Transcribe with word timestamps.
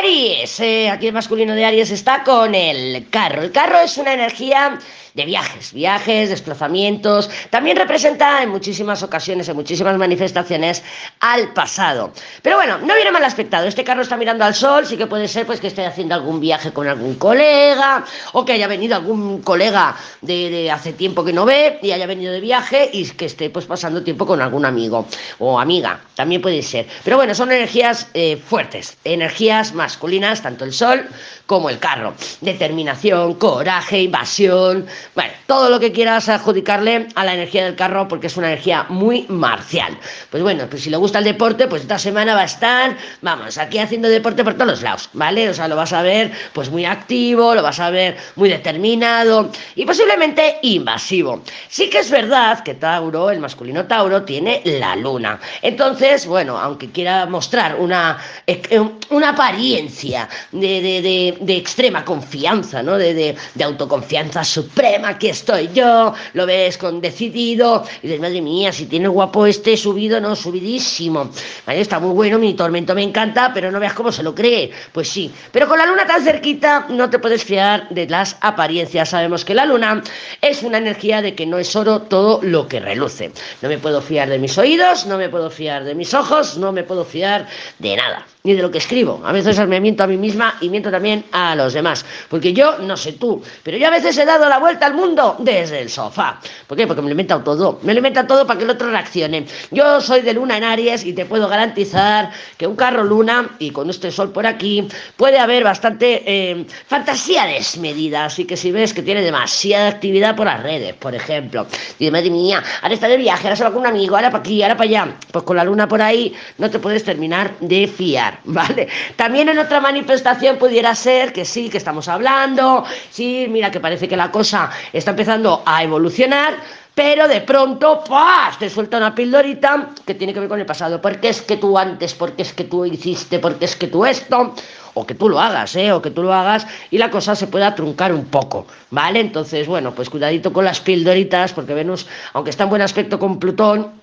Aries, 0.00 0.58
eh, 0.60 0.88
aquí 0.88 1.08
el 1.08 1.12
masculino 1.12 1.54
de 1.54 1.66
Aries 1.66 1.90
está 1.90 2.24
con 2.24 2.54
el 2.54 3.10
carro. 3.10 3.42
El 3.42 3.52
carro 3.52 3.80
es 3.80 3.98
una 3.98 4.14
energía 4.14 4.78
de 5.14 5.24
viajes, 5.24 5.72
viajes, 5.72 6.28
desplazamientos. 6.28 7.30
También 7.50 7.76
representa 7.76 8.42
en 8.42 8.50
muchísimas 8.50 9.02
ocasiones, 9.02 9.48
en 9.48 9.56
muchísimas 9.56 9.96
manifestaciones, 9.96 10.82
al 11.20 11.52
pasado. 11.52 12.12
Pero 12.42 12.56
bueno, 12.56 12.78
no 12.78 12.94
viene 12.94 13.10
mal 13.10 13.24
aspectado. 13.24 13.66
Este 13.66 13.84
carro 13.84 14.02
está 14.02 14.16
mirando 14.16 14.44
al 14.44 14.54
sol, 14.54 14.86
sí 14.86 14.96
que 14.96 15.06
puede 15.06 15.28
ser 15.28 15.46
pues 15.46 15.60
que 15.60 15.66
esté 15.66 15.84
haciendo 15.84 16.14
algún 16.14 16.40
viaje 16.40 16.72
con 16.72 16.86
algún 16.88 17.16
colega, 17.16 18.04
o 18.32 18.44
que 18.44 18.52
haya 18.52 18.68
venido 18.68 18.96
algún 18.96 19.42
colega 19.42 19.96
de, 20.20 20.70
hace 20.70 20.92
tiempo 20.92 21.24
que 21.24 21.32
no 21.32 21.44
ve 21.44 21.78
y 21.82 21.92
haya 21.92 22.06
venido 22.06 22.32
de 22.32 22.40
viaje 22.40 22.88
y 22.92 23.04
que 23.10 23.26
esté 23.26 23.50
pues 23.50 23.66
pasando 23.66 24.02
tiempo 24.02 24.26
con 24.26 24.40
algún 24.40 24.64
amigo 24.64 25.06
o 25.38 25.58
amiga. 25.58 26.00
También 26.14 26.40
puede 26.40 26.62
ser. 26.62 26.86
Pero 27.04 27.16
bueno, 27.16 27.34
son 27.34 27.50
energías 27.50 28.08
eh, 28.14 28.36
fuertes, 28.36 28.96
energías 29.04 29.72
masculinas, 29.90 30.40
tanto 30.40 30.64
el 30.64 30.72
sol 30.72 31.04
como 31.46 31.68
el 31.68 31.80
carro. 31.80 32.14
Determinación, 32.40 33.34
coraje, 33.34 34.02
invasión, 34.02 34.86
bueno, 35.16 35.32
todo 35.48 35.68
lo 35.68 35.80
que 35.80 35.90
quieras 35.90 36.28
adjudicarle 36.28 37.08
a 37.16 37.24
la 37.24 37.34
energía 37.34 37.64
del 37.64 37.74
carro 37.74 38.06
porque 38.06 38.28
es 38.28 38.36
una 38.36 38.52
energía 38.52 38.86
muy 38.88 39.26
marcial. 39.28 39.98
Pues 40.30 40.44
bueno, 40.44 40.66
pues 40.70 40.82
si 40.82 40.90
le 40.90 40.96
gusta 40.96 41.18
el 41.18 41.24
deporte, 41.24 41.66
pues 41.66 41.82
esta 41.82 41.98
semana 41.98 42.34
va 42.34 42.42
a 42.42 42.44
estar, 42.44 42.96
vamos, 43.20 43.58
aquí 43.58 43.78
haciendo 43.78 44.08
deporte 44.08 44.44
por 44.44 44.54
todos 44.54 44.80
lados, 44.82 45.10
¿vale? 45.12 45.48
O 45.48 45.54
sea, 45.54 45.66
lo 45.66 45.74
vas 45.74 45.92
a 45.92 46.02
ver 46.02 46.30
pues 46.52 46.70
muy 46.70 46.84
activo, 46.84 47.52
lo 47.52 47.62
vas 47.62 47.80
a 47.80 47.90
ver 47.90 48.16
muy 48.36 48.48
determinado 48.48 49.50
y 49.74 49.84
posiblemente 49.84 50.58
invasivo. 50.62 51.42
Sí 51.68 51.90
que 51.90 51.98
es 51.98 52.10
verdad 52.12 52.62
que 52.62 52.74
Tauro, 52.74 53.30
el 53.30 53.40
masculino 53.40 53.86
Tauro, 53.86 54.22
tiene 54.22 54.62
la 54.64 54.94
luna. 54.94 55.40
Entonces, 55.62 56.26
bueno, 56.26 56.56
aunque 56.56 56.90
quiera 56.90 57.26
mostrar 57.26 57.74
una, 57.74 58.18
eh, 58.46 58.80
una 59.10 59.30
apariencia 59.30 59.79
de, 59.88 61.36
de, 61.40 61.56
extrema 61.56 62.04
confianza, 62.04 62.82
¿no? 62.82 62.98
De, 62.98 63.36
de 63.54 63.64
autoconfianza 63.64 64.44
suprema, 64.44 65.10
aquí 65.10 65.28
estoy 65.28 65.70
yo, 65.72 66.14
lo 66.34 66.46
ves 66.46 66.78
con 66.78 67.00
decidido, 67.00 67.84
y 68.02 68.08
dices, 68.08 68.20
madre 68.20 68.40
mía, 68.40 68.72
si 68.72 68.86
tiene 68.86 69.08
guapo 69.08 69.46
este 69.46 69.76
subido, 69.76 70.20
no, 70.20 70.36
subidísimo. 70.36 71.30
está 71.66 71.98
muy 71.98 72.14
bueno, 72.14 72.38
mi 72.38 72.54
tormento 72.54 72.94
me 72.94 73.02
encanta, 73.02 73.52
pero 73.52 73.70
no 73.70 73.80
veas 73.80 73.94
cómo 73.94 74.12
se 74.12 74.22
lo 74.22 74.34
cree. 74.34 74.70
Pues 74.92 75.08
sí, 75.08 75.32
pero 75.52 75.68
con 75.68 75.78
la 75.78 75.86
luna 75.86 76.06
tan 76.06 76.22
cerquita 76.22 76.86
no 76.88 77.10
te 77.10 77.18
puedes 77.18 77.44
fiar 77.44 77.88
de 77.90 78.06
las 78.06 78.36
apariencias. 78.40 79.10
Sabemos 79.10 79.44
que 79.44 79.54
la 79.54 79.66
luna 79.66 80.02
es 80.40 80.62
una 80.62 80.78
energía 80.78 81.22
de 81.22 81.34
que 81.34 81.46
no 81.46 81.58
es 81.58 81.74
oro 81.76 82.02
todo 82.02 82.40
lo 82.42 82.68
que 82.68 82.80
reluce. 82.80 83.32
No 83.62 83.68
me 83.68 83.78
puedo 83.78 84.00
fiar 84.00 84.28
de 84.28 84.38
mis 84.38 84.56
oídos, 84.58 85.06
no 85.06 85.18
me 85.18 85.28
puedo 85.28 85.50
fiar 85.50 85.84
de 85.84 85.94
mis 85.94 86.14
ojos, 86.14 86.58
no 86.58 86.72
me 86.72 86.82
puedo 86.82 87.04
fiar 87.04 87.46
de 87.78 87.96
nada 87.96 88.26
ni 88.42 88.54
de 88.54 88.62
lo 88.62 88.70
que 88.70 88.78
escribo. 88.78 89.20
A 89.24 89.32
veces 89.32 89.58
me 89.66 89.80
miento 89.80 90.02
a 90.02 90.06
mí 90.06 90.16
misma 90.16 90.56
y 90.60 90.68
miento 90.68 90.90
también 90.90 91.24
a 91.32 91.54
los 91.54 91.72
demás. 91.72 92.04
Porque 92.28 92.52
yo, 92.52 92.78
no 92.78 92.96
sé 92.96 93.12
tú, 93.12 93.42
pero 93.62 93.76
yo 93.76 93.86
a 93.86 93.90
veces 93.90 94.16
he 94.18 94.24
dado 94.24 94.48
la 94.48 94.58
vuelta 94.58 94.86
al 94.86 94.94
mundo 94.94 95.36
desde 95.38 95.80
el 95.80 95.90
sofá. 95.90 96.40
¿Por 96.66 96.76
qué? 96.76 96.86
Porque 96.86 97.02
me 97.02 97.08
lo 97.08 97.12
inventa 97.12 97.42
todo. 97.42 97.80
Me 97.82 97.92
lo 97.92 97.98
inventa 97.98 98.26
todo 98.26 98.46
para 98.46 98.58
que 98.58 98.64
el 98.64 98.70
otro 98.70 98.90
reaccione. 98.90 99.46
Yo 99.70 100.00
soy 100.00 100.22
de 100.22 100.34
luna 100.34 100.56
en 100.56 100.64
Aries 100.64 101.04
y 101.04 101.12
te 101.12 101.26
puedo 101.26 101.48
garantizar 101.48 102.30
que 102.56 102.66
un 102.66 102.76
carro 102.76 103.04
luna, 103.04 103.56
y 103.58 103.70
con 103.70 103.90
este 103.90 104.10
sol 104.10 104.30
por 104.30 104.46
aquí, 104.46 104.88
puede 105.16 105.38
haber 105.38 105.64
bastante 105.64 106.22
eh, 106.26 106.66
fantasía 106.86 107.44
desmedida. 107.46 108.26
Así 108.26 108.44
que 108.44 108.56
si 108.56 108.72
ves 108.72 108.94
que 108.94 109.02
tiene 109.02 109.22
demasiada 109.22 109.88
actividad 109.88 110.36
por 110.36 110.46
las 110.46 110.62
redes, 110.62 110.94
por 110.94 111.14
ejemplo, 111.14 111.66
y 111.98 112.10
madre 112.10 112.30
mía, 112.30 112.62
ahora 112.82 112.94
está 112.94 113.08
de 113.08 113.16
viaje, 113.16 113.44
ahora 113.44 113.56
se 113.56 113.64
va 113.64 113.70
con 113.70 113.80
un 113.80 113.86
amigo, 113.86 114.16
ahora 114.16 114.30
para 114.30 114.40
aquí, 114.40 114.62
ahora 114.62 114.76
para 114.76 114.88
allá, 114.88 115.16
pues 115.30 115.44
con 115.44 115.56
la 115.56 115.64
luna 115.64 115.88
por 115.88 116.00
ahí 116.02 116.34
no 116.58 116.70
te 116.70 116.78
puedes 116.78 117.04
terminar 117.04 117.52
de 117.60 117.86
fiar. 117.86 118.29
¿vale? 118.44 118.88
También 119.16 119.48
en 119.48 119.58
otra 119.58 119.80
manifestación 119.80 120.56
pudiera 120.56 120.94
ser 120.94 121.32
que 121.32 121.44
sí, 121.44 121.68
que 121.68 121.78
estamos 121.78 122.08
hablando, 122.08 122.84
sí, 123.10 123.46
mira 123.48 123.70
que 123.70 123.80
parece 123.80 124.08
que 124.08 124.16
la 124.16 124.30
cosa 124.30 124.70
está 124.92 125.12
empezando 125.12 125.62
a 125.64 125.82
evolucionar, 125.82 126.54
pero 126.94 127.28
de 127.28 127.40
pronto, 127.40 128.02
¡pah! 128.06 128.52
te 128.58 128.68
suelta 128.68 128.98
una 128.98 129.14
pildorita 129.14 129.90
que 130.04 130.14
tiene 130.14 130.34
que 130.34 130.40
ver 130.40 130.48
con 130.48 130.60
el 130.60 130.66
pasado. 130.66 131.00
¿Por 131.00 131.18
qué 131.18 131.30
es 131.30 131.40
que 131.42 131.56
tú 131.56 131.78
antes? 131.78 132.14
¿Por 132.14 132.32
qué 132.32 132.42
es 132.42 132.52
que 132.52 132.64
tú 132.64 132.84
hiciste? 132.84 133.38
¿Por 133.38 133.56
qué 133.56 133.64
es 133.64 133.76
que 133.76 133.86
tú 133.86 134.04
esto? 134.04 134.54
O 134.94 135.06
que 135.06 135.14
tú 135.14 135.28
lo 135.28 135.40
hagas, 135.40 135.76
¿eh? 135.76 135.92
O 135.92 136.02
que 136.02 136.10
tú 136.10 136.22
lo 136.22 136.34
hagas 136.34 136.66
y 136.90 136.98
la 136.98 137.10
cosa 137.10 137.36
se 137.36 137.46
pueda 137.46 137.74
truncar 137.74 138.12
un 138.12 138.26
poco, 138.26 138.66
¿vale? 138.90 139.20
Entonces, 139.20 139.66
bueno, 139.68 139.94
pues 139.94 140.10
cuidadito 140.10 140.52
con 140.52 140.64
las 140.64 140.80
pildoritas, 140.80 141.52
porque 141.52 141.74
Venus, 141.74 142.06
aunque 142.32 142.50
está 142.50 142.64
en 142.64 142.70
buen 142.70 142.82
aspecto 142.82 143.18
con 143.18 143.38
Plutón, 143.38 143.99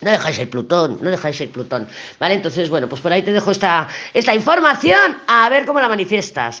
no 0.00 0.10
dejáis 0.10 0.38
el 0.38 0.48
Plutón, 0.48 0.98
no 1.00 1.10
dejáis 1.10 1.40
el 1.40 1.48
Plutón. 1.48 1.86
¿Vale? 2.18 2.34
Entonces, 2.34 2.68
bueno, 2.68 2.88
pues 2.88 3.00
por 3.00 3.12
ahí 3.12 3.22
te 3.22 3.32
dejo 3.32 3.50
esta, 3.50 3.86
esta 4.12 4.34
información 4.34 5.18
a 5.26 5.48
ver 5.48 5.64
cómo 5.64 5.80
la 5.80 5.88
manifiestas. 5.88 6.50